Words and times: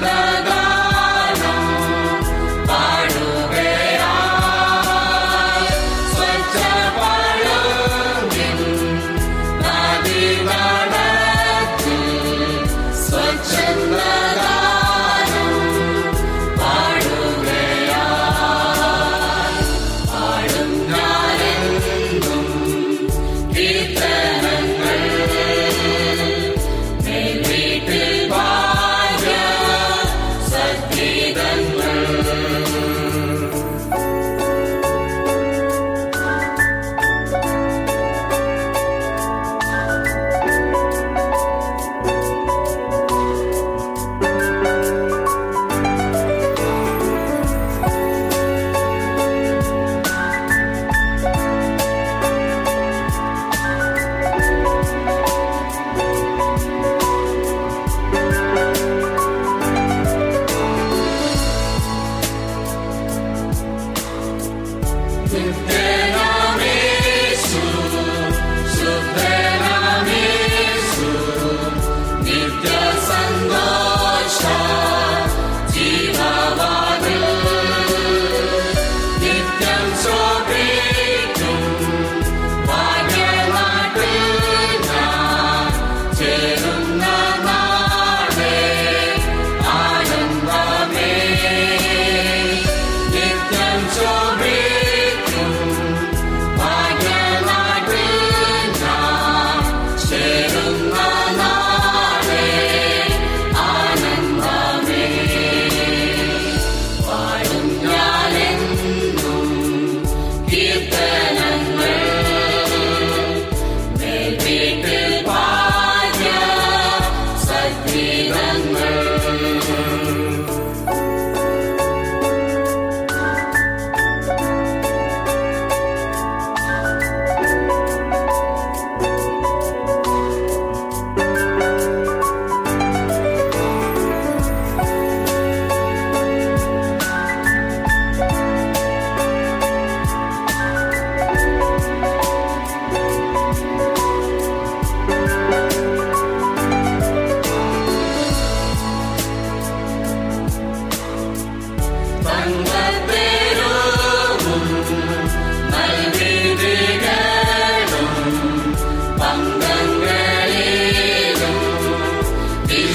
the 0.00 0.37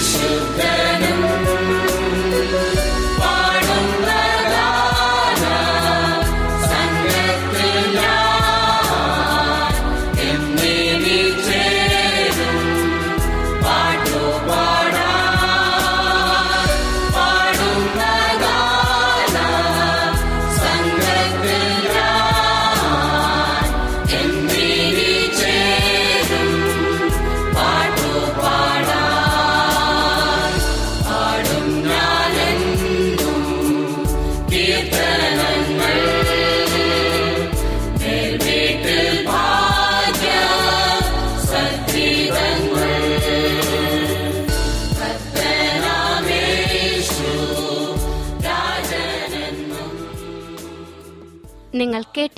should 0.04 0.58
die. 0.58 0.73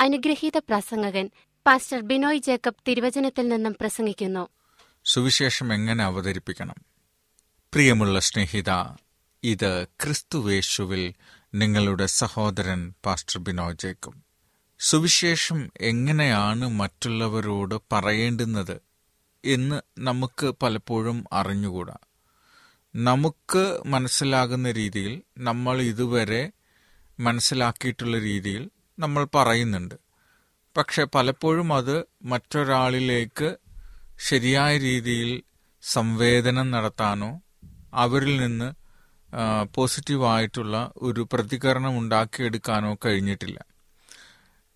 അനുഗ്രഹീത 0.00 0.58
പ്രസംഗകൻ 0.58 1.30
pastor 1.66 2.00
Binoy 2.00 2.38
Jacob 2.38 2.82
തിരുവചനത്തിൽ 2.88 3.48
നിന്നും 3.48 3.76
പ്രസംഗിക്കുന്നു. 3.80 4.48
സുവിശേഷം 5.04 5.72
എങ്ങനെ 5.72 6.04
അവതരിപ്പിക്കണം? 6.04 6.74
പ്രിയമുള്ള 7.74 8.20
സ്നേഹിത 8.20 8.70
ഇത് 9.42 9.84
ക്രിസ്തുവേശുവിൽ 9.84 11.14
നിങ്ങളുടെ 11.54 12.06
സഹോദരൻ 12.06 12.94
പാസ്റ്റർ 13.06 13.40
ബിനോയ് 13.40 13.74
ജേക്കബ്. 13.74 14.22
സുവിശേഷം 14.78 15.70
എങ്ങനെയാണ് 15.80 16.68
മറ്റുള്ളവരോട് 16.68 17.74
പറയേണ്ടുന്നത് 17.92 18.80
എന്ന് 19.44 19.80
നമുക്ക് 19.98 20.54
പലപ്പോഴും 20.62 21.24
അറിഞ്ഞുകൂടാ. 21.32 21.96
നമുക്ക് 22.96 23.82
മനസ്സിലാകുന്ന 23.86 24.70
രീതിയിൽ 24.70 25.22
നമ്മൾ 25.38 25.82
ഇതുവരെ 25.82 26.52
മനസ്സിലാക്കിയിട്ടുള്ള 27.20 28.18
രീതിയിൽ 28.18 28.70
നമ്മൾ 28.98 29.26
പറയുന്നുണ്ട്. 29.34 29.94
പക്ഷെ 30.76 31.04
പലപ്പോഴും 31.04 31.72
അത് 31.72 32.04
മറ്റൊരാളിലേക്ക് 32.22 33.56
ശരിയായ 34.20 34.78
രീതിയിൽ 34.78 35.42
സംവേദനം 35.82 36.70
നടത്താനോ 36.70 37.40
അവരിൽ 37.94 38.36
നിന്ന് 38.40 38.72
പോസിറ്റീവായിട്ടുള്ള 39.74 40.92
ഒരു 40.96 41.28
പ്രതികരണം 41.32 41.98
ഉണ്ടാക്കിയെടുക്കാനോ 41.98 42.98
കഴിഞ്ഞിട്ടില്ല. 43.04 43.64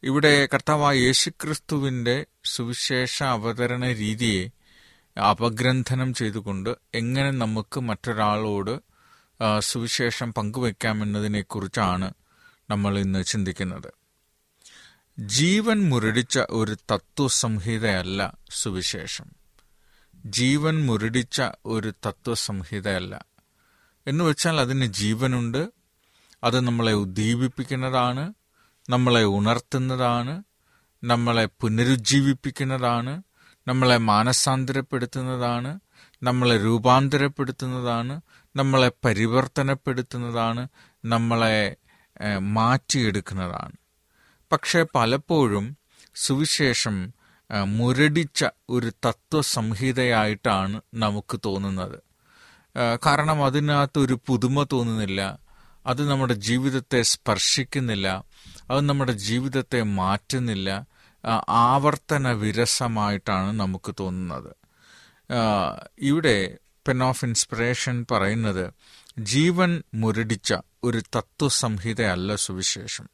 ഇവിടെ 0.03 0.49
കർത്താവായ 0.55 0.97
യേശുക്രിസ്തുവിന്റെ 0.97 2.27
സുവിശേഷ 2.45 3.23
അവതരണ 3.23 3.93
രീതിയെ 3.93 4.49
അപഗ്രന്ഥനം 5.21 6.15
ചെയ്തുകൊണ്ട് 6.15 6.71
എങ്ങനെ 6.95 7.31
നമുക്ക് 7.31 7.81
മറ്റൊരാളോട് 7.81 8.81
സുവിശേഷം 9.59 10.35
പങ്കുവെക്കാമെന്നതിനെക്കുറിച്ചാണ് 10.35 12.15
നമ്മൾ 12.71 12.99
ഇന്ന് 12.99 13.25
ചിന്തിക്കുന്നത്. 13.25 14.02
ജീവൻ 15.19 15.89
മുരടിച്ച 15.89 16.39
ഒരു 16.39 16.77
തത്വസംഹിതയല്ല 16.91 18.37
സുവിശേഷം. 18.51 19.25
ജീവൻ 20.27 20.87
മുരടിച്ച 20.87 21.43
ഒരു 21.67 21.95
തത്വസംഹിതയല്ല. 22.07 23.25
എന്ന് 24.07 24.25
വെച്ചാൽ 24.25 24.61
അതിന് 24.61 24.85
ജീവനുണ്ട്. 24.85 25.69
അത് 26.45 26.61
നമ്മളെ 26.61 26.93
ഉദ്ദീപിപ്പിക്കുന്നതാണ്. 26.93 28.35
നമ്മളെ 28.91 29.25
ഉണർത്തുന്നതാണ്. 29.25 30.43
നമ്മളെ 31.05 31.49
പുനരുജ്ജീവിപ്പിക്കുന്നതാണ്. 31.61 33.23
നമ്മളെ 33.69 33.97
മാനസാന്തരപ്പെടുത്തുന്നതാണ്. 33.97 35.81
നമ്മളെ 36.23 36.65
രൂപാന്തരപ്പെടുത്തുന്നതാണ്. 36.65 38.21
നമ്മളെ 38.57 38.93
പരിവർത്തനപ്പെടുത്തുന്നതാണ്. 39.05 40.69
നമ്മളെ 41.05 41.77
മാറ്റിയെടുക്കുന്നതാണ്. 42.39 43.82
പക്ഷേ 44.53 44.85
പലപ്പോഴും 44.95 45.77
സുവിശേഷം 46.15 47.13
മുരടിച്ച 47.65 48.45
ഒരു 48.69 48.93
തത്വസംഹിതയായിട്ടാണ് 49.07 50.81
നമുക്ക് 50.95 51.41
തോന്നുന്നത്. 51.45 51.99
കാരണം 53.07 53.45
അതിനകത്ത് 53.45 53.99
ഒരു 53.99 54.21
പുതുമ 54.27 54.67
തോന്നുന്നില്ല 54.73 55.39
അത് 55.87 56.11
നമ്മുടെ 56.11 56.35
ജീവിതത്തെ 56.35 57.03
സ്പർശിക്കുന്നില്ല 57.03 58.25
അത് 58.71 58.89
നമ്മുടെ 58.89 59.13
ജീവിതത്തെ 59.13 59.83
മാറ്റുന്നില്ല 59.83 60.87
ആവർത്തന 61.49 62.33
വിരസമായിട്ടാണ് 62.33 63.61
നമുക്ക് 63.61 63.95
തോന്നുന്നത്. 64.01 64.53
ഇവിടെ 65.99 66.59
പെൻ 66.89 67.03
ഓഫ് 67.05 67.25
ഇൻസ്പിറേഷൻ 67.25 68.07
പറയുന്നത് 68.11 68.73
ജീവൻ 69.19 69.83
മുരടിച്ച 69.95 70.55
ഒരു 70.85 71.03
തത്വസംഹിതയല്ല 71.17 72.35
സുവിശേഷം. 72.35 73.09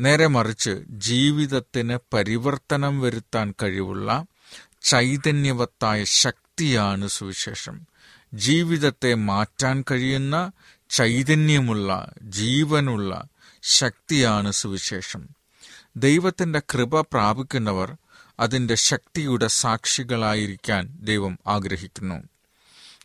നേരെ 0.00 0.26
മറിച്ച് 0.26 0.82
ജീവിതത്തിന് 0.88 1.98
പരിവർത്തനം 2.12 3.00
വരുത്താൻ 3.00 3.54
കഴിവുള്ള 3.62 4.24
ചൈതന്യവത്തായ 4.82 6.04
ശക്തിയാണ് 6.04 7.08
സുവിശേഷം. 7.08 7.80
ജീവിതത്തെ 8.34 9.14
മാറ്റാൻ 9.14 9.84
കഴിയുന്ന 9.90 10.52
ചൈതന്യമുള്ള 10.90 12.12
ജീവനുള്ള 12.22 13.24
ശക്തിയാണ് 13.62 14.52
സുവിശേഷം. 14.52 15.28
ദൈവത്തിന്റെ 15.96 16.58
കൃപ 16.58 17.00
പ്രാപിക്കുന്നവർ 17.00 17.96
അതിന്റെ 18.40 18.74
ശക്തിയുടെ 18.74 19.46
സാക്ഷികളായിരിക്കാൻ 19.46 20.98
ദൈവം 21.00 21.38
ആഗ്രഹിക്കുന്നു. 21.46 22.22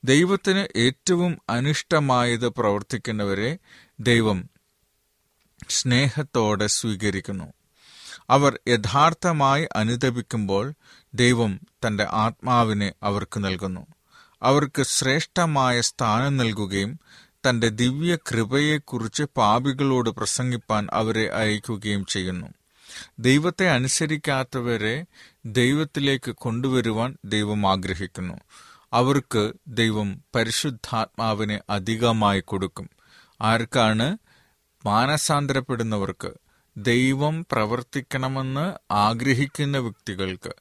ദൈവത്തിന് 0.04 0.68
ഏറ്റവും 0.76 1.38
അനിഷ്ടമായത് 1.50 2.48
പ്രവർത്തിക്കുന്നവരെ 2.48 3.58
ദൈവം 4.00 4.53
സ്നേഹത്തോടെ 5.70 6.68
സ്വീകരിക്കുന്നു. 6.68 7.54
അവർ 8.30 8.60
യഥാർത്ഥമായി 8.68 9.68
അനുദപിക്കുമ്പോൾ 9.76 10.74
ദൈവം 11.14 11.60
തന്റെ 11.88 12.08
ആത്മാവിനെ 12.10 12.94
അവർക്ക് 13.04 13.44
നൽകുന്നു. 13.44 13.88
അവർക്ക് 14.44 14.84
ശ്രേഷ്ഠമായ 14.84 15.82
സ്ഥാനം 15.82 16.38
നൽകുകയും 16.38 17.00
തന്റെ 17.50 17.68
ദിവ്യ 17.68 18.16
കൃപയെക്കുറിച്ച് 18.16 19.24
പാപികളോട് 19.24 20.10
പ്രസംഗിപ്പാൻ 20.10 20.88
അവരെ 20.94 21.30
അയക്കുകയും 21.30 22.06
ചെയ്യുന്നു. 22.06 22.48
ദൈവത്തെ 23.20 23.70
അനുസരിക്കാത്തവരെ 23.70 25.06
ദൈവത്തിലേക്ക് 25.46 26.32
കൊണ്ടുവരുവാൻ 26.32 27.18
ദൈവം 27.26 27.68
ആഗ്രഹിക്കുന്നു. 27.72 28.34
അവർക്ക് 28.94 29.54
ദൈവം 29.68 30.22
പരിശുദ്ധാത്മാവിനെ 30.36 31.60
അധികമായി 31.70 32.40
കൊടുക്കും. 32.40 32.90
ആർക്കാണ് 33.42 34.18
മാനസാന്തരപ്പെടുന്നവർക്ക് 34.86 36.32
ദൈവം 36.78 37.46
പ്രവർത്തിക്കണമെന്ന് 37.52 38.94
ആഗ്രഹിക്കുന്ന 38.94 39.78
വ്യക്തികൾക്ക് 39.78 40.54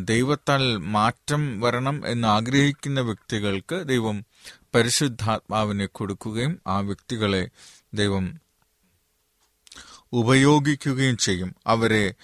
ദൈവത്താൽ 0.00 0.76
മാറ്റം 0.76 1.60
വരണം 1.60 2.02
എന്ന് 2.06 2.28
ആഗ്രഹിക്കുന്ന 2.28 3.00
വ്യക്തികൾക്ക് 3.00 3.84
ദൈവം 3.84 4.24
പരിശുദ്ധാത്മാവിനെ 4.74 5.86
കൊടുക്കുകയും 5.86 6.62
ആ 6.66 6.80
വ്യക്തികളെ 6.80 7.48
ദൈവം 7.94 8.40
ഉപയോഗിക്കുകയും 10.12 11.16
ചെയ്യും. 11.16 11.54
അവരെ 11.66 12.14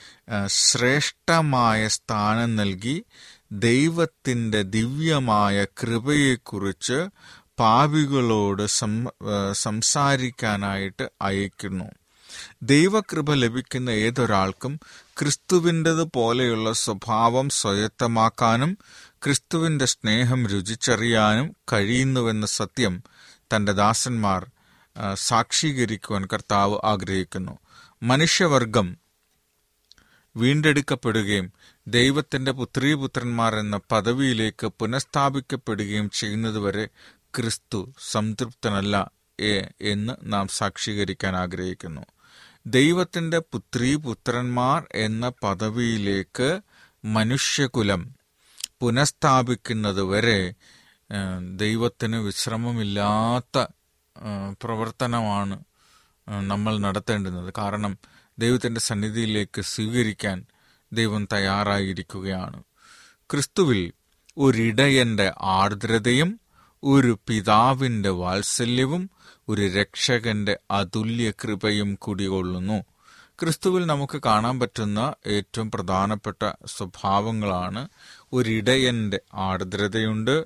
ശ്രേഷ്ഠമായ 0.47 1.89
സ്ഥാനം 1.89 2.57
നൽകി 2.57 3.05
ദൈവത്തിന്റെ 3.53 4.63
ദിവ്യമായ 4.63 5.65
കൃപയെക്കുറിച്ച് 5.65 6.99
പാപികളോട് 7.59 8.67
സംസാരിക്കാനായിട്ട് 9.53 11.11
അയക്കുന്നു. 11.23 11.85
ദൈവകൃപ 12.63 13.35
ലഭിക്കുന്ന 13.35 13.91
ഏതൊരാൾക്കും 13.91 14.81
ക്രിസ്തുവിന്റെത് 15.21 16.03
പോലെയുള്ള 16.03 16.73
സ്വഭാവം 16.73 17.49
സ്വയത്തമാക്കാനും 17.49 18.79
ക്രിസ്തുവിന്റെ 19.25 19.85
സ്നേഹം 19.85 20.47
രുചിച്ചറിയാനും 20.47 21.57
കഴിയുന്നുവെന്ന 21.73 22.47
സത്യം 22.47 23.03
തന്റെ 23.41 23.73
ദാസന്മാർ 23.73 24.51
സാക്ഷീകരിക്കുവാൻ 25.15 26.29
കർത്താവ് 26.33 26.79
ആഗ്രഹിക്കുന്നു. 26.85 27.59
മനുഷ്യവർഗം 28.03 28.97
വീണ്ടെടുക്കപ്പെടുകയും 30.37 31.53
ദൈവത്തിന്റെ 31.87 32.53
പുത്രീപുത്രന്മാർ 32.53 33.55
എന്ന 33.55 33.81
പദവിയിലേക്ക് 33.93 34.67
പുനഃസ്ഥാപിക്കപ്പെടുകയും 34.67 36.11
ചെയ്യുന്നതുവരെ 36.11 36.89
ക്രിസ്തു 37.39 37.93
സംതൃപ്തനല്ല 38.11 39.11
എന്ന് 39.81 40.13
നാം 40.23 40.49
സാക്ഷീകരിക്കാൻ 40.49 41.37
ആഗ്രഹിക്കുന്നു. 41.37 42.01
ദൈവത്തിന്റെ 42.67 43.39
പുത്രി 43.39 43.95
പുത്രന്മാർ 43.95 44.87
എന്ന 44.95 45.33
പദവിയിലേക്ക് 45.43 46.61
മനുഷ്യകുലം 47.05 48.15
പുനഃസ്ഥാപിക്കുന്നതുവരെ 48.81 50.55
ദൈവത്തിന് 51.57 52.17
വിശ്രമമില്ലാത്ത 52.17 53.67
പ്രവർത്തനമാണ് 54.63 55.57
നമ്മൾ 56.29 56.79
നടത്തേണ്ടുന്നത്. 56.79 57.55
കാരണം 57.59 57.99
ദൈവത്തിന്റെ 58.39 58.81
സന്നിധിയിലേക്ക് 58.81 59.61
സ്വീകരിക്കാൻ 59.61 60.45
ദൈവം 60.93 61.29
തയ്യാറായിരിക്കുകയാണ്. 61.33 62.63
ക്രിസ്തുവിൽ 63.31 63.93
ഒരിടയന്റെ 64.37 65.33
ആർദ്രതയും 65.41 66.41
ഒരു 66.85 67.19
പിതാവിന്റെ 67.29 68.09
വാത്സല്യവും 68.09 69.11
ഒരു 69.49 69.63
രക്ഷകന്റെ 69.69 70.59
അതുല്യ 70.71 71.31
കൃപയും 71.31 71.95
കുടികൊള്ളുന്നു. 71.95 72.85
ക്രിസ്തുവിൽ 73.41 73.87
നമുക്ക് 73.87 74.23
കാണാൻ 74.27 74.61
പറ്റുന്ന 74.61 75.15
ഏറ്റവും 75.27 75.71
പ്രധാനപ്പെട്ട 75.71 76.53
സ്വഭാവങ്ങളാണ് 76.67 77.89
ഒരിടയന്റെ 78.33 79.21
ആർദ്രതയുണ്ട് 79.35 80.45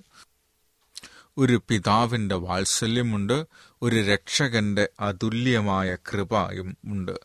ഒരു 1.39 1.63
പിതാവിന്റെ 1.69 2.35
വാത്സല്യമുണ്ട് 2.35 3.47
ഒരു 3.83 3.97
രക്ഷകന്റെ 3.97 4.89
അതുല്യമായ 5.01 5.95
കൃപയും 5.95 6.77
ഉണ്ട്. 6.85 7.21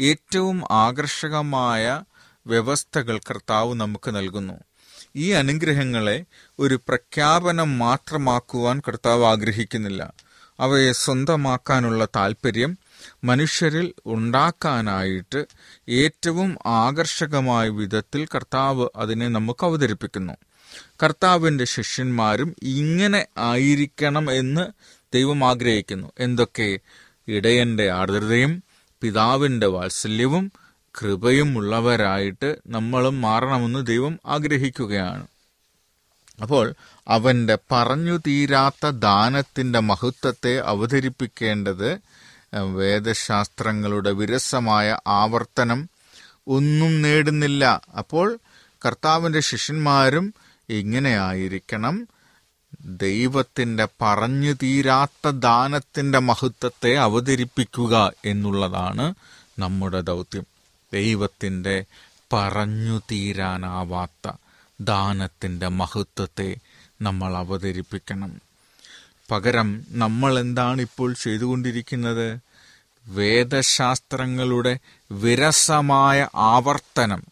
ഏറ്റവും 0.00 0.62
ആകർഷകമായ 0.70 2.02
വ്യവസ്ഥകൾ 2.46 3.18
കർത്താവ് 3.18 3.74
നമുക്ക് 3.74 4.16
നൽകുന്നു. 4.16 4.65
ഈ 5.16 5.30
അനുഗ്രഹങ്ങളെ 5.30 6.24
ഒരു 6.58 6.74
പ്രഖ്യാപനം 6.88 7.78
മാത്രമാക്കുവാൻ 7.78 8.82
കർത്താവ് 8.88 9.24
ആഗ്രഹിക്കുന്നില്ല. 9.24 10.12
അവയെ 10.60 10.92
സ്വന്തമാക്കാനുള്ള 10.92 12.08
താല്പര്യം 12.16 12.78
മനുഷ്യരിൽ 13.24 13.94
ഉണ്ടാക്കാനായിട്ട് 14.06 15.46
ഏറ്റവും 15.88 16.58
ആകർഷകമായ 16.66 17.68
വിധത്തിൽ 17.68 18.26
കർത്താവ് 18.26 18.88
അതിനെ 18.96 19.28
നമുക്ക് 19.28 19.64
അവതരിപ്പിക്കുന്നു. 19.64 20.32
കർത്താവിന്റെ 21.02 21.64
ശിഷ്യന്മാരും 21.64 22.56
ഇങ്ങനെ 22.62 23.26
ആയിരിക്കണം 23.38 24.32
എന്ന് 24.32 24.68
ദൈവം 25.14 25.44
ആഗ്രഹിക്കുന്നു. 25.44 26.12
എന്തൊക്കെ? 26.18 26.78
ഇടയന്റെ 27.28 27.90
ആർദ്രതയും 27.90 28.62
പിതാവിന്റെ 29.00 29.66
വാത്സല്യവും 29.66 30.52
കൃപയും 31.02 31.58
ഉള്ളവരായിട്ട് 31.58 32.56
നമ്മളും 32.66 33.20
മാറണമെന്ന് 33.20 33.86
ദൈവം 33.86 34.18
ആഗ്രഹിക്കുകയാണ്. 34.26 35.26
അപ്പോൾ 36.42 36.74
അവന്റെ 37.08 37.58
പറഞ്ഞു 37.72 38.18
തീരാത്ത 38.26 38.90
ദാനത്തിന്റെ 38.90 39.78
മഹത്വത്തെ 39.78 40.60
അവതരിപ്പിക്കേണ്ടത് 40.60 41.98
വേദശാസ്ത്രങ്ങളുടെ 42.54 44.10
വിരസമായ 44.10 44.98
ആവർത്തനം 45.06 45.88
ഒന്നും 46.46 47.02
നേടുന്നില്ല. 47.02 47.82
അപ്പോൾ 47.98 48.38
കർത്താവിന്റെ 48.86 49.40
ശിഷ്യന്മാരും 49.40 50.34
ഇങ്ങനെയായിരിക്കണം. 50.68 52.08
ദൈവത്തിന്റെ 52.80 53.88
പറഞ്ഞു 54.02 54.52
തീരാത്ത 54.52 55.30
ദാനത്തിന്റെ 55.30 56.18
മഹത്വത്തെ 56.18 56.96
അവതരിപ്പിക്കുക 56.96 58.12
എന്നുള്ളതാണ് 58.24 59.14
നമ്മുടെ 59.58 60.00
ദൗത്യം. 60.00 60.55
ദൈവത്തിന്റെ 60.92 61.84
പറഞ്ഞു 62.32 62.98
തീരാനാവാത്ത 63.10 64.32
ദാനത്തിന്റെ 64.80 65.68
മഹത്വത്തെ 65.68 66.56
നമ്മൾ 67.02 67.36
അവതരിപ്പിക്കണം. 67.36 68.40
പകരം 69.30 69.84
നമ്മൾ 69.88 70.38
എന്താണ് 70.38 70.82
ഇപ്പോൾ 70.82 71.14
ചെയ്തുകൊണ്ടിരിക്കുന്നത്? 71.14 72.38
വേദശാസ്ത്രങ്ങളുടെ 73.06 74.78
വിരസമായ 75.12 76.28
ആവർത്തനം 76.34 77.22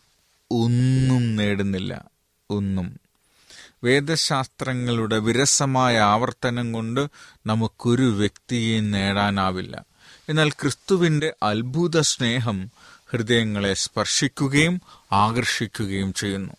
ഒന്നും 0.50 1.36
നേടുന്നില്ല. 1.36 2.04
ഒന്നും. 2.50 3.00
വേദശാസ്ത്രങ്ങളുടെ 3.84 5.18
വിരസമായ 5.18 5.98
ആവർത്തനം 5.98 6.72
കൊണ്ട് 6.72 7.08
നമുക്കൊരു 7.46 8.02
വ്യക്തിയെ 8.02 8.80
നേടാനാവില്ല. 8.80 9.84
എന്നാൽ 10.28 10.50
ക്രിസ്തുവിന്റെ 10.50 11.34
അത്ഭുത 11.42 12.00
സ്നേഹം 12.00 12.70
ഹൃദയങ്ങളെ 13.10 13.74
സ്പർശിക്കുകയും 13.74 14.80
ആകർഷിക്കുകയും 15.12 16.14
ചെയ്യുന്നു. 16.14 16.54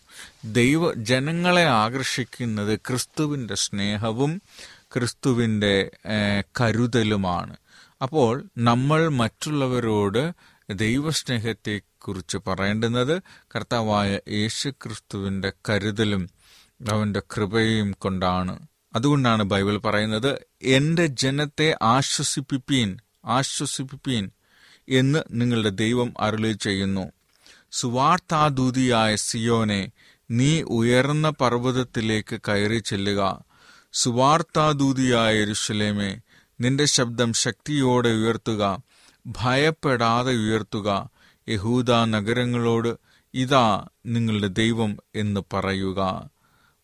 ദൈവ 0.45 0.93
ജനങ്ങളെ 0.93 1.65
ആകർഷിക്കുന്നത് 1.65 2.79
ക്രിസ്തുവിന്റെ 2.79 3.55
സ്നേഹവും 3.55 4.41
ക്രിസ്തുവിന്റെ 4.93 5.91
കരുതലുമാണ്. 6.61 7.55
അപ്പോൾ 8.01 8.43
നമ്മൾ 8.57 9.07
മറ്റുള്ളവരോട് 9.07 10.31
ദൈവസ്നേഹത്തെക്കുറിച്ച് 10.73 12.37
പറയേണ്ടുന്നത് 12.47 13.21
കർത്താവായ 13.55 14.19
യേശു 14.29 14.69
ക്രിസ്തുവിന്റെ 14.69 15.51
കരുതലും 15.69 16.29
അവന്റെ 16.91 17.19
കൃപയും 17.19 17.91
കൊണ്ടാണ്. 17.91 18.67
അതുകൊണ്ടാണ് 18.95 19.43
ബൈബിൾ 19.43 19.77
പറയുന്നത് 19.77 20.31
എന്റെ 20.61 21.05
ജനത്തെ 21.05 21.75
ആശ്വസിപ്പിപ്പീൻ 21.81 22.97
ആശ്വസിപ്പിപ്പീൻ 23.25 24.31
എന്ന് 24.89 25.19
നിങ്ങളുടെ 25.31 25.69
ദൈവം 25.69 26.13
അരുളി 26.19 26.51
ചെയ്യുന്നു. 26.51 27.11
സുവാർത്താദൂതിയായ 27.71 29.15
സിയോനെ 29.15 29.91
നീ 30.31 30.61
ഉയർന്ന 30.61 31.29
പർവതത്തിലേക്ക് 31.29 32.39
കയറി 32.47 32.77
ചെല്ലുക. 32.77 33.43
സുവാർത്താദൂതിയായ 33.93 35.35
യെരൂശലേമേ 35.35 36.17
നിന്റെ 36.61 36.85
ശബ്ദം 36.85 37.33
ശക്തിയോടെ 37.33 38.09
ഉയർത്തുക. 38.09 38.83
ഭയപ്പെടാതെ 39.27 40.33
ഉയർത്തുക. 40.33 41.09
യഹൂദ 41.49 41.91
നഗരങ്ങളോട് 41.91 42.97
ഇതാ 43.33 43.87
നിങ്ങളുടെ 44.05 44.47
ദൈവം 44.47 44.97
എന്ന് 45.15 45.41
പറയുക. 45.53 46.29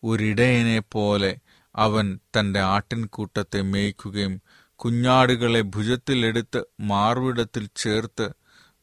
ഒരിടയനെ 0.04 0.82
പോലെ 0.92 1.36
അവൻ 1.76 2.18
തന്റെ 2.38 2.60
ആട്ടിൻകൂട്ടത്തെ 2.60 3.62
മേയ്ക്കുകയും 3.62 4.42
കുഞ്ഞാടുകളെ 4.76 5.60
ഭുജത്തിലെടുത്ത് 5.60 6.64
മാർവിടത്തിൽ 6.80 7.68
ചേർത്ത് 7.76 8.30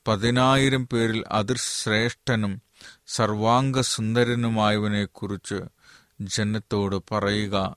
പതിനായിരം 0.08 0.88
പേരിൽ 0.94 1.24
അതിർശ്രേഷ്ഠനും 1.32 2.62
സർവാംഗ 3.08 3.82
സുന്ദരനുമായവനെക്കുറിച്ച് 3.82 5.60
ജനത്തോട് 6.22 6.96
പറയുക. 7.12 7.76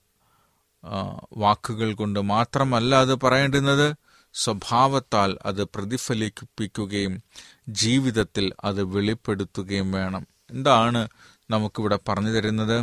വാക്കുകൾ 1.37 1.95
കൊണ്ട് 1.95 2.21
മാത്രമല്ല 2.21 2.95
അത് 2.95 3.15
പറയേണ്ടുന്നത് 3.21 3.97
സ്വഭാവത്താൽ 4.35 5.39
അത് 5.47 5.65
പ്രതിഫലിപ്പിക്കുകയും 5.65 7.23
ജീവിതത്തിൽ 7.69 8.53
അത് 8.65 8.83
വെളിപ്പെടുത്തുകയും 8.83 9.93
വേണം. 9.93 10.27
എന്താണ് 10.51 11.09
നമുക്കിവിടെ 11.51 11.99
പറഞ്ഞു 12.09 12.31
തരുന്നത്? 12.31 12.79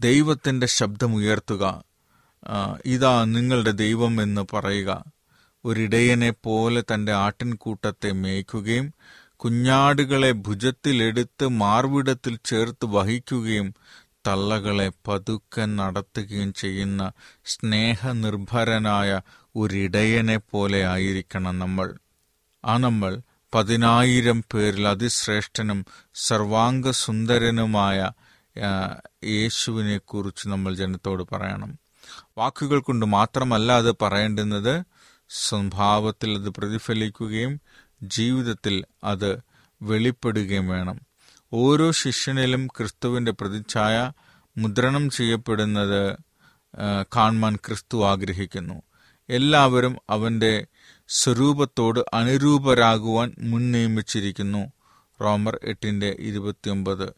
ദൈവത്തിന്റെ 0.00 0.66
ശബ്ദമുയർത്തുക. 0.66 1.64
ഇതാ 2.86 3.24
നിങ്ങളുടെ 3.24 3.70
ദൈവം 3.70 4.22
എന്ന് 4.22 4.42
പറയുക. 4.54 5.04
ഒരിടയനെ 5.64 6.30
പോലെ 6.30 6.82
തന്റെ 6.94 7.12
ആട്ടിൻകൂട്ടത്തെ 7.12 8.12
മേയ്ക്കുകയും 8.12 8.94
കുഞ്ഞാടുകളെ 9.36 10.32
ഭുജത്തിലെടുത്ത് 10.32 11.48
മാർവിടത്തിൽ 11.48 12.38
ചേർത്ത് 12.44 12.84
വഹിക്കുകയും 12.84 13.74
തള്ളകളെ 14.26 14.92
പതുക്കെ 15.08 15.64
നടത്തുകയും 15.64 16.52
ചെയ്യുന്ന 16.52 17.12
സ്നേഹനിർഭരനായ 17.44 19.20
ഒരിടയനെ 19.56 20.36
പോലെ 20.36 20.84
ആയിരിക്കണം 20.86 21.58
നമ്മൾ. 21.58 21.98
ആ 22.64 22.76
നമ്മൾ 22.76 23.20
പതിനായിരം 23.54 24.44
പേരിൽ 24.54 24.88
അതിശ്രേഷ്ഠനും 24.88 25.86
സർവാംഗസുന്ദരനുമായ 26.14 28.10
യേശുവിനെക്കുറിച്ച് 28.56 28.92
യേശുവിനെ 29.24 29.98
കുറിച്ച് 29.98 30.48
നമ്മൾ 30.48 30.74
ജനത്തോട് 30.74 31.22
പറയണം. 31.32 31.78
വാക്കുകൾ 32.38 32.80
കൊണ്ട് 32.80 33.06
മാത്രമല്ല 33.06 33.72
അത് 33.72 33.94
പറയേണ്ടുന്നത് 34.02 34.84
സ്വഭാവത്തിൽ 35.28 36.38
അത് 36.38 36.48
പ്രതിഫലിക്കുകയും 36.48 37.60
ജീവിതത്തിൽ 38.02 38.84
അത് 39.04 39.30
വെളിപ്പെടുകയും 39.82 40.68
വേണം. 40.68 40.98
ഓരോ 41.52 41.90
ശിഷ്യനിലും 41.92 42.66
ക്രിസ്തുവിന്റെ 42.66 43.32
പ്രതിച്ഛായ 43.32 44.12
മുദ്രണം 44.56 45.10
ചെയ്യപ്പെടുന്നത് 45.10 46.16
കാണുവാൻ 47.16 47.56
ക്രിസ്തു 47.56 48.04
ആഗ്രഹിക്കുന്നു. 48.04 48.82
എല്ലാവരും 49.28 49.96
അവന്റെ 50.10 50.66
സ്വരൂപത്തോട് 51.08 52.00
അനുരൂപരാകുവാൻ 52.14 53.34
മുൻ 53.38 53.72
നിയമിച്ചിരിക്കുന്നു 53.72 54.72
റോമർ 55.20 55.58
എട്ടിന്റെ 55.64 56.16
ഇരുപത്തിയൊമ്പത്. 56.18 57.08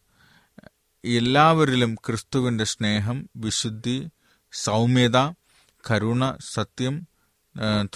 എല്ലാവരിലും 1.04 1.94
ക്രിസ്തുവിന്റെ 1.94 2.64
സ്നേഹം 2.64 3.28
വിശുദ്ധി 3.36 4.08
സൗമ്യത 4.54 5.18
കരുണ 5.84 6.36
സത്യം 6.54 6.94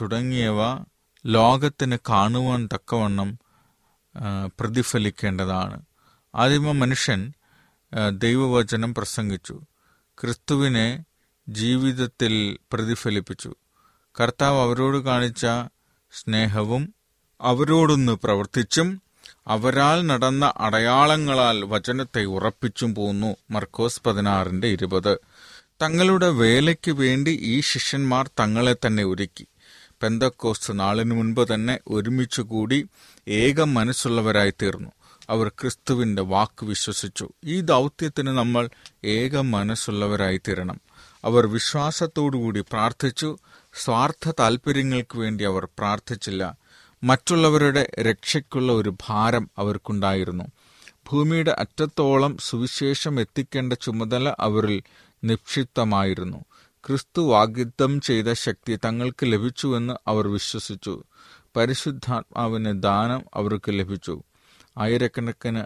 തുടങ്ങിയവ 0.01 0.85
ലോകത്തിന് 1.27 1.97
കാണുവാൻ 2.09 2.69
തക്കവണ്ണം 2.75 3.39
പ്രതിഫലിക്കേണ്ടതാണ്. 4.61 5.83
ആദിമ 6.35 6.73
മനുഷ്യൻ 6.73 7.33
ദൈവവചനം 8.19 8.95
പ്രസംഗിച്ചു. 8.95 9.61
ക്രിസ്തുവിനെ 10.21 11.05
ജീവിതത്തിൽ 11.49 12.59
പ്രതിഫലിപ്പിച്ചു. 12.73 13.55
കർത്താവ് 14.21 14.59
അവരോട് 14.61 14.99
കാണിച്ച 14.99 15.47
സ്നേഹവും 16.13 16.95
അവരോടൊന്ന് 17.41 18.13
പ്രവർത്തിച്ചും 18.13 19.03
അവരാൽ 19.47 20.07
നടന്ന 20.07 20.53
അടയാളങ്ങളാൽ 20.57 21.65
വചനത്തെ 21.65 22.25
ഉറപ്പിച്ചും 22.25 22.95
പോന്നു. 22.95 23.37
മർക്കോസ് 23.51 24.03
പതിനാറിന്റെ 24.07 24.69
ഇരുപത്. 24.69 25.13
തങ്ങളുടെ 25.83 26.29
വേലയ്ക്ക് 26.29 26.91
വേണ്ടി 26.91 27.31
ഈ 27.31 27.61
ശിഷ്യന്മാർ 27.61 28.31
തങ്ങളെ 28.41 28.77
തന്നെ 28.87 29.05
ഒരുക്കി. 29.05 29.47
പെന്തക്കോസ് 30.03 30.73
നാളിനു 30.75 31.15
മുൻപ് 31.15 31.55
തന്നെ 31.55 31.79
ഒരുമിച്ച് 31.89 32.41
കൂടി 32.41 32.87
ഏക 33.29 33.63
മനസ്സുള്ളവരായി 33.63 34.51
തീർന്നു. 34.51 34.91
അവർ 35.31 35.49
ക്രിസ്തുവിന്റെ 35.49 36.23
വാക്ക് 36.23 36.65
വിശ്വസിച്ചു. 36.65 37.29
ഈ 37.45 37.61
ദൗത്യത്തിന് 37.61 38.27
നമ്മൾ 38.27 38.69
ഏക 39.05 39.37
മനസ്സുള്ളവരായി 39.37 40.41
തീരണം. 40.49 40.81
അവർ 41.25 41.47
വിശ്വാസത്തോടുകൂടി 41.47 42.61
പ്രാർത്ഥിച്ചു. 42.61 43.39
സ്വാർത്ഥ 43.75 44.33
താൽപ്പര്യങ്ങൾക്ക് 44.39 45.19
വേണ്ടി 45.19 45.45
അവർ 45.45 45.65
പ്രാർത്ഥിച്ചില്ല. 45.65 46.57
മറ്റുള്ളവരുടെ 47.05 47.91
രക്ഷയ്ക്കുള്ള 48.01 48.73
ഒരു 48.73 48.97
ഭാരം 49.09 49.51
അവർക്കുണ്ടായിരുന്നു. 49.59 50.45
ഭൂമിയുടെ 51.13 51.57
അറ്റത്തോളം 51.59 52.37
സുവിശേഷം 52.41 53.21
എത്തിക്കേണ്ട 53.21 53.73
ചുമതല 53.73 54.35
അവരിൽ 54.41 54.83
നിക്ഷിപ്തമായിരുന്നു. 55.25 56.45
ക്രിസ്തു 56.87 57.21
വാഗ്ദത്തം 57.21 58.01
ചെയ്ത 58.01 58.33
ശക്തി 58.33 58.79
തങ്ങൾക്ക് 58.85 59.33
ലഭിച്ചുവെന്ന് 59.33 59.95
അവർ 60.07 60.29
വിശ്വസിച്ചു. 60.29 61.05
പരിശുദ്ധാത്മാവിന് 61.57 62.83
ദാനം 62.83 63.25
അവർക്ക് 63.35 63.71
ലഭിച്ചു. 63.71 64.23
ആയിരക്കണക്കിന് 64.79 65.63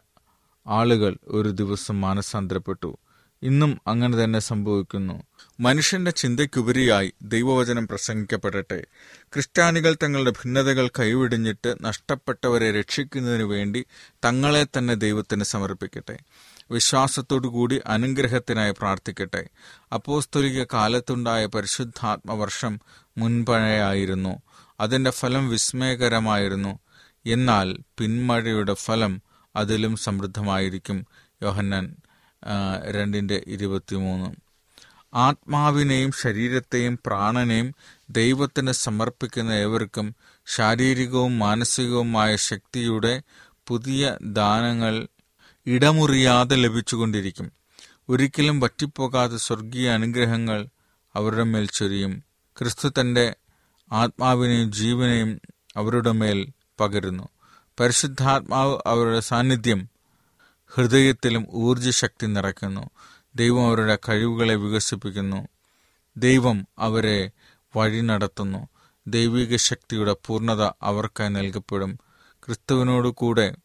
ആളുകൾ 0.66 1.16
ഒരു 1.28 1.48
ദിവസം 1.48 2.00
മാനസാന്തരപ്പെട്ടു. 2.00 2.98
ഇന്നും 3.42 3.80
അങ്ങനെ 3.86 4.24
തന്നെ 4.24 4.38
സംഭവിക്കുന്നു. 4.38 5.22
മനുഷ്യന്റെ 5.60 6.10
ചിന്തയ്ക്കുപരിയായി 6.10 7.12
ദൈവവചനം 7.22 7.88
പ്രസംഗിക്കപ്പെടട്ടെ. 7.88 8.84
ക്രിസ്ത്യാനികൾ 9.32 9.96
തങ്ങളുടെ 10.02 10.30
ഭിന്നതകൾ 10.30 10.88
കൈവിടിഞ്ഞിട്ട് 10.88 11.74
നഷ്ടപ്പെട്ടവരെ 11.82 12.80
രക്ഷിക്കുന്നതിനു 12.80 13.44
വേണ്ടി 13.44 13.84
തങ്ങളെ 14.24 14.66
തന്നെ 14.78 14.94
ദൈവത്തിന് 14.94 15.44
സമർപ്പിക്കട്ടെ. 15.44 16.18
വിശ്വാസത്തോടുകൂടി 16.72 17.80
അനുഗ്രഹത്തിനായി 17.86 18.72
പ്രാർത്ഥിക്കട്ടെ. 18.72 19.42
അപ്പോസ്തോലിക 19.92 20.64
കാലത്തുണ്ടായ 20.64 21.46
പരിശുദ്ധാത്മവർഷം 21.46 22.80
മുൻപഴയായിരുന്നു. 23.18 24.42
അതിന്റെ 24.80 25.10
ഫലം 25.10 25.48
വിസ്മയകരമായിരുന്നു. 25.48 26.78
എന്നാൽ 27.26 27.76
പിന്മഴയുടെ 27.98 28.74
ഫലം 28.74 29.22
അതിലും 29.56 29.96
സമൃദ്ധമായിരിക്കും. 29.96 30.98
യോഹന്നാൻ 31.42 31.96
രണ്ടിന്റെ 32.90 33.44
ഇരുപത്തിമൂന്ന്. 33.46 34.30
ആത്മാവിനെയും 35.14 36.12
ശരീരത്തെയും 36.12 36.98
പ്രാണനെയും 37.06 37.74
ദൈവത്തിന് 38.10 38.72
സമർപ്പിക്കുന്ന 38.72 39.52
ഏവർക്കും 39.52 40.06
ശാരീരികവും 40.46 41.38
മാനസികവുമായ 41.38 42.36
ശക്തിയുടെ 42.36 43.14
പുതിയ 43.68 44.16
ദാനങ്ങൾ 44.22 44.94
ഇടമുറിയാതെ 45.66 46.56
ലഭിച്ചുകൊണ്ടിരിക്കും. 46.56 47.52
ഒരിക്കലും 48.08 48.60
വറ്റിപ്പോകാത്ത 48.60 49.32
സ്വർഗീയ 49.32 49.90
അനുഗ്രഹങ്ങൾ 49.90 50.66
അവരുടെ 51.14 51.42
മേൽ 51.42 51.66
ചൊരിയും. 51.66 52.22
ക്രിസ്തു 52.58 52.88
തന്റെ 53.00 53.34
ആത്മാവിനെയും 53.92 54.72
ജീവനെയും 54.72 55.40
അവരുടെ 55.76 56.12
മേൽ 56.12 56.52
പകരുന്നു. 56.80 57.28
പരിശുദ്ധാത്മാവ് 57.80 58.78
അവരുടെ 58.86 59.20
സാന്നിധ്യം 59.20 59.88
ഹൃദയത്തിലും 60.74 61.46
ഊർജശക്തി 61.50 62.26
നിറയ്ക്കുന്നു. 62.26 62.90
ദൈവം 63.34 63.66
അവരുടെ 63.66 63.98
കഴിവുകളെ 64.08 64.54
വികസിപ്പിക്കുന്നു. 64.54 65.48
ദൈവം 66.16 66.66
അവരെ 66.78 67.30
വഴി 67.76 68.00
നടത്തുന്നു. 68.00 68.68
ദൈവിക 69.06 69.56
ശക്തിയുടെ 69.56 70.16
പൂർണത 70.26 70.62
അവർക്കായി 70.62 71.28
നൽകപ്പെടും. 71.28 71.98
ക്രിസ്തുവിനോട് 72.46 73.08
കൂടെ 73.08 73.56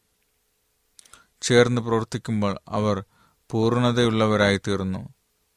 ചേർന്ന് 1.41 1.81
പ്രവർത്തിക്കുമ്പോൾ 1.81 2.59
അവർ 2.67 3.03
പൂർണതയുള്ളവരായി 3.51 4.57
തീർന്നു 4.57 5.09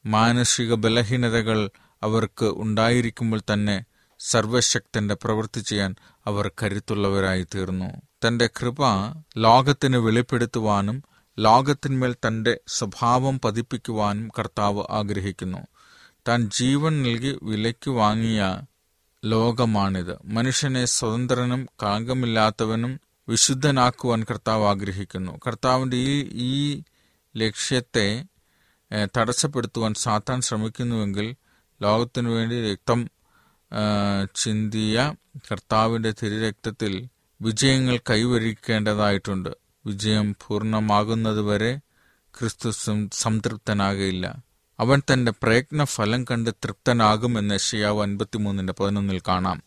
മാനസിക 0.05 0.73
ബലഹീനതകൾ 0.73 1.69
അവർക്ക് 2.03 2.45
ഉണ്ടായിരിക്കുമ്പോൾ 2.45 3.41
തന്നെ 3.53 3.85
സർവശക്തന്റെ 4.19 5.13
പ്രവൃത്തി 5.13 5.59
ചെയ്യാൻ 5.59 5.95
അവർ 6.25 6.51
കരുത്തുള്ളവരായി 6.63 7.43
തീർന്നു 7.43 8.01
തന്റെ 8.27 8.47
കൃപ 8.47 8.77
ലോകത്തിന് 9.37 9.97
വെളിപ്പെടുത്തുവാനും 9.97 11.03
ലോകത്തിന്മേൽ 11.39 12.15
തന്റെ 12.27 12.59
സ്വഭാവം 12.67 13.39
പതിപ്പിക്കുവാനും 13.39 14.31
കർത്താവ് 14.39 14.83
ആഗ്രഹിക്കുന്നു. 14.89 15.57
താൻ 16.27 16.49
ജീവൻ 16.49 17.03
നൽകി 17.03 17.39
വിലയ്ക്ക് 17.43 17.89
വാങ്ങിയ 17.89 18.61
ലോകമാണിത്. 19.25 20.17
മനുഷ്യനെ 20.25 20.85
സ്വതന്ത്രനും 20.85 21.67
കളങ്കമില്ലാത്തവനും 21.83 22.99
വിശുദ്ധനാക്കുവാൻ 23.31 24.21
കർത്താവ് 24.29 24.63
ആഗ്രഹിക്കുന്നു. 24.65 25.39
കർത്താവിന്റെ 25.47 25.97
ഈ 25.97 26.15
ഈ 26.47 26.81
ലക്ഷ്യത്തെ 27.37 28.07
തടസ്സപ്പെടുത്തുവാൻ 29.17 29.93
സാത്താൻ 29.93 30.41
ശ്രമിക്കുന്നുവെങ്കിൽ 30.41 31.27
ലോകത്തിനു 31.81 32.29
വേണ്ടി 32.29 32.71
രക്തം 32.71 32.99
ചിന്തിയ 34.35 35.13
കർത്താവിന്റെ 35.51 36.11
തിരുരക്തത്തിൽ 36.11 36.93
വിജയങ്ങൾ 37.41 37.97
കൈവരിക്കേണ്ടതായിട്ടുണ്ട്. 38.09 39.49
വിജയം 39.85 40.35
പൂർണമാകുന്നതുവരെ 40.47 41.71
ക്രിസ്തു 42.39 42.69
സംതൃപ്തനാകയില്ല. 43.13 44.25
അവൻ 44.79 44.99
തന്റെ 45.09 45.31
പ്രയത്ന 45.43 45.83
ഫലം 45.83 46.21
കണ്ട് 46.23 46.49
തൃപ്തനാകുമെന്ന് 46.63 47.55
യശയാവ് 47.55 48.01
അൻപത്തിമൂന്നിന്റെ 48.01 48.73
പതിനൊന്നിൽ 48.79 49.19
കാണാം. 49.27 49.59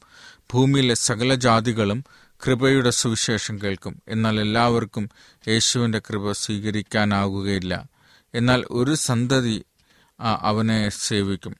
ഭൂമിയിലെ 0.52 0.94
സകല 0.94 1.34
ജാതികളും 1.34 2.00
കൃപയുടെ 2.46 2.90
സുവിശേഷം 2.90 3.62
കേൾക്കും. 3.62 4.02
എന്നാൽ 4.08 4.40
എല്ലാവർക്കും 4.40 5.08
യേശുവിന്റെ 5.48 5.98
കൃപ 5.98 6.32
സ്വീകരിക്കാനാകുകയില്ല. 6.32 7.88
എന്നാൽ 8.34 8.64
ഒരു 8.70 8.94
സന്തതി 8.94 9.64
അവനെ 10.20 10.88
സേവിക്കും. 10.88 11.56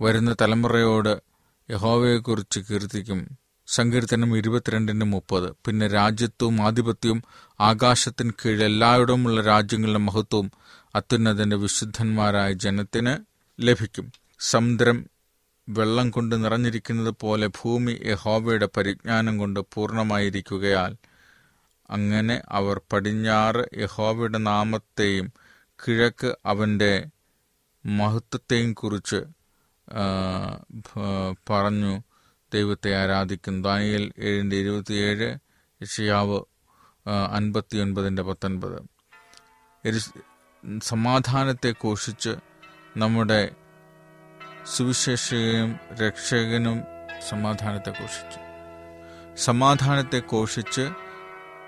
വരുന്ന 0.00 0.36
തലമുറയോട് 0.40 1.22
യഹോവയെക്കുറിച്ച് 1.70 2.60
കീർത്തിക്കും. 2.60 3.38
സങ്കീർത്തനം 3.66 4.36
ഇരുപത്തിരണ്ടിന് 4.36 5.04
മുപ്പത്. 5.04 5.50
പിന്നെ 5.66 5.86
രാജ്യത്വവും 5.86 6.62
ആധിപത്യവും 6.62 7.22
ആകാശത്തിന് 7.60 8.30
കീഴിൽ 8.30 8.64
എല്ലായിടവുമുള്ള 8.64 9.40
രാജ്യങ്ങളുടെ 9.40 9.98
മഹത്വവും 9.98 10.50
അത്യുന്നതിന്റെ 10.94 11.56
വിശുദ്ധന്മാരായ 11.56 12.52
ജനത്തിന് 12.52 13.16
ലഭിക്കും. 13.60 14.12
സമുദ്രം 14.40 15.06
വെള്ളം 15.70 16.10
കൊണ്ട് 16.10 16.44
നിറഞ്ഞിരിക്കുന്നത് 16.44 17.14
പോലെ 17.20 17.46
ഭൂമി 17.46 18.00
യഹോവയുടെ 18.04 18.68
പരിജ്ഞാനം 18.76 19.38
കൊണ്ട് 19.38 19.60
പൂർണമായിരിക്കുകയാൽ 19.74 20.96
അങ്ങനെ 21.90 22.42
അവർ 22.48 22.80
പടിഞ്ഞാറ് 22.92 23.64
യഹോവയുടെ 23.78 24.38
നാമത്തെയും 24.38 25.32
കിഴക്ക് 25.88 26.34
അവന്റെ 26.46 27.06
മഹത്വത്തെയും 27.86 28.72
കുറിച്ച് 28.72 29.24
പറഞ്ഞു 31.50 32.02
ദൈവത്തെ 32.54 32.94
ആരാധിക്കും. 32.94 33.62
ദാനിയൽ 33.62 34.12
ഏഴിന്റെ 34.18 34.56
ഇരുപത്തിയേഴ് 34.56 35.38
യഷിയാവ് 35.82 36.40
അൻപത്തി 37.30 37.78
ഒൻപതിന്റെ 37.78 38.22
പത്തൊൻപത്. 38.22 38.78
സമാധാനത്തെ 40.82 41.70
കോഷിച്ച് 41.70 42.30
നമ്മുടെ 42.96 43.50
സുവിശേഷകനും 44.66 45.96
രക്ഷകനും 46.02 46.82
സമാധാനത്തെ 47.28 47.90
ഘോഷിച്ചു 47.90 48.38
സമാധാനത്തെ 49.36 50.18
കോഷിച്ച് 50.18 50.88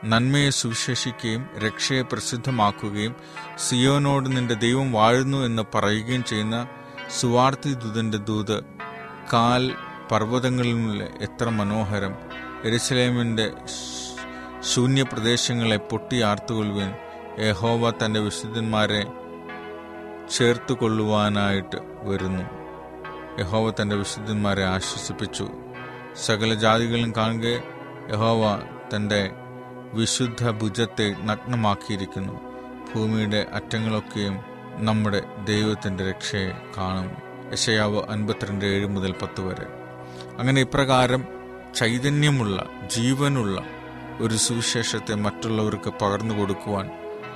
നന്മയെ 0.04 0.50
സുവിശേഷിക്കുകയും 0.50 1.48
രക്ഷയെ 1.58 2.02
പ്രസിദ്ധമാക്കുകയും 2.02 3.16
സിയോനോട് 3.58 4.36
നിന്റെ 4.36 4.54
ദൈവം 4.54 4.92
വാഴുന്നു 4.92 5.38
എന്ന് 5.38 5.62
പറയുകയും 5.74 6.24
ചെയ്യുന്ന 6.24 6.68
സുവാർത്തി 7.20 7.74
ദൂതന്റെ 7.74 8.18
ദൂത് 8.18 8.64
കാൽ 9.32 9.74
പർവതങ്ങളിൽ 10.10 11.02
എത്ര 11.02 11.48
മനോഹരം. 11.48 12.16
എരുസലേമിന്റെ 12.64 13.52
ശൂന്യപ്രദേശങ്ങളെ 14.74 15.76
പൊട്ടിയാർത്തുകൊള്ളുവാൻ 15.76 16.96
യഹോവ 17.38 17.90
തന്റെ 17.90 18.20
വിശുദ്ധന്മാരെ 18.20 19.02
ചേർത്തുകൊള്ളുവാനായിട്ട് 20.30 21.76
വരുന്നു. 22.02 22.61
യഹോവ 23.40 23.74
തന്റെ 23.82 23.96
വിശുദ്ധന്മാരെ 23.96 24.64
ആശ്വസിപ്പിച്ചു. 24.64 25.48
സകല 26.16 26.54
ജാതികളും 26.54 27.12
കാണുക 27.16 27.44
യഹോവ 28.12 28.62
തന്റെ 28.96 29.30
വിശുദ്ധ 29.94 30.50
ഭുജത്തെ 30.50 31.16
നഗ്നമാക്കിയിരിക്കുന്നു. 31.18 32.32
ഭൂമിയുടെ 32.94 33.46
അറ്റങ്ങളൊക്കെയും 33.52 34.38
നമ്മുടെ 34.76 35.22
ദൈവത്തിന്റെ 35.44 36.10
രക്ഷയെ 36.10 36.52
കാണും. 36.78 37.16
യശയാവ് 37.52 38.02
അൻപത്തിരണ്ട് 38.08 38.64
ഏഴ് 38.64 38.86
മുതൽ 38.86 39.14
പത്ത് 39.22 39.40
വരെ. 39.40 39.66
അങ്ങനെ 40.38 40.60
ഇപ്രകാരം 40.60 41.24
ചൈതന്യമുള്ള 41.74 42.68
ജീവനുള്ള 42.86 43.62
ഒരു 44.20 44.36
സുവിശേഷത്തെ 44.36 45.14
മറ്റുള്ളവർക്ക് 45.14 45.92
പകർന്നു 46.02 46.34
കൊടുക്കുവാൻ 46.34 46.90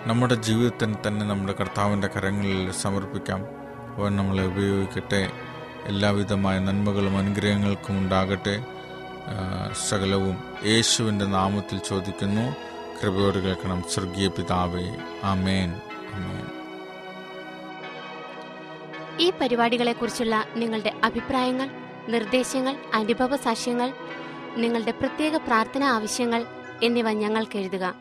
നമ്മുടെ 0.06 0.35
ജീവിതത്തിന് 0.35 0.94
തന്നെ 1.06 1.26
നമ്മുടെ 1.26 1.54
കർത്താവിന്റെ 1.61 2.09
കരങ്ങളിൽ 2.09 2.72
സമർപ്പിക്കാം. 2.72 3.40
അവൻ 3.96 4.16
നമ്മളെ 4.16 4.46
ഉപയോഗിക്കട്ടെ. 4.46 5.30
എല്ലാവിധമായ 5.87 6.59
നന്മകളും 6.59 7.18
അനുഗ്രഹങ്ങൾക്കും 7.18 7.99
ഉണ്ടാകട്ടെ. 7.99 8.64
സകലവും 9.88 10.37
യേശുവിന്റെ 10.64 11.25
നാമത്തിൽ 11.25 11.79
ചോദിക്കുന്നു. 11.79 12.57
കൃപയോട് 13.03 13.38
കേൾക്കണം. 13.38 13.83
സ്വർഗീയ 13.90 14.29
പിതാവേ 14.29 14.87
അമേൻ 15.22 15.70
ആമേൻ. 16.14 16.46
ഈ 19.20 19.33
പരിപാടികളെക്കുറിച്ചുള്ള 19.40 20.44
നിങ്ങളുടെ 20.57 20.92
അഭിപ്രായങ്ങൾ 21.05 21.70
നിർദ്ദേശങ്ങൾ 22.09 22.77
അനുഭവ 22.94 23.37
സാക്ഷ്യങ്ങൾ 23.37 23.92
നിങ്ങളുടെ 24.57 24.90
പ്രത്യേക 24.90 25.37
പ്രാർത്ഥനാ 25.37 25.87
ആവശ്യങ്ങൾ 25.87 26.46
എന്നിവ 26.83 27.11
ഞങ്ങൾക്ക് 27.11 27.59
എഴുതുക. 27.59 27.94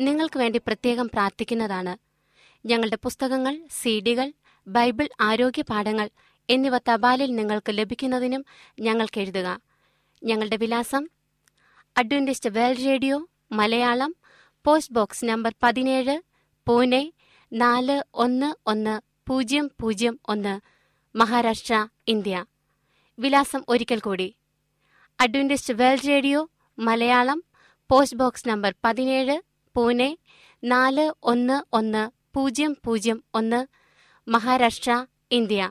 നിങ്ങൾക്ക് 0.00 0.38
വേണ്ടി 0.38 0.58
പ്രത്യേകം 0.66 1.08
പ്രാർത്ഥിക്കുന്നതാണ്. 1.08 1.96
ഞങ്ങളുടെ 2.68 2.98
പുസ്തകങ്ങൾ 3.02 3.58
സീഡികൾ 3.82 4.32
ബൈബിൾ 4.68 5.08
ആരോഗ്യ 5.20 5.62
പാഠങ്ങൾ 5.62 6.10
എന്നിവ 6.50 6.78
തപാലിൽ 6.78 7.34
നിങ്ങൾക്ക് 7.34 7.78
ലഭിക്കുന്നതിനും 7.78 8.44
ഞങ്ങൾക്ക് 8.80 9.20
എഴുതുക. 9.20 9.60
ഞങ്ങളുടെ 10.22 10.56
വിലാസം 10.56 11.08
Adventist 11.96 12.50
World 12.50 12.84
Radio 12.86 13.28
Malayalam 13.52 14.14
post 14.64 14.94
box 14.94 15.24
number 15.24 15.54
പതിനേഴ് 15.62 16.22
പൂനെ 16.68 17.12
നാല് 17.52 18.02
ഒന്ന് 18.14 18.54
ഒന്ന് 18.66 19.00
പൂജ്യം 19.28 19.70
പൂജ്യം 19.80 20.20
ഒന്ന് 20.28 20.60
മഹാരാഷ്ട്ര 21.16 21.86
ഇന്ത്യ. 22.08 22.44
വിലാസം 23.18 23.64
ഒരിക്കൽ 23.68 24.00
കൂടി. 24.00 24.36
Adventist 25.20 25.74
World 25.74 26.08
Radio 26.08 26.50
Malayalam 26.78 27.44
post 27.90 28.16
box 28.16 28.48
number 28.48 28.74
പതിനേഴ് 28.84 29.40
പൂനെ 29.76 30.18
നാല് 30.64 31.12
ഒന്ന് 31.22 31.62
ഒന്ന് 31.72 32.10
പൂജ്യം 32.34 32.76
പൂജ്യം 32.84 33.24
ഒന്ന് 33.34 33.66
മഹാരാഷ്ട്ര 34.30 35.06
ഇന്ത്യ. 35.30 35.70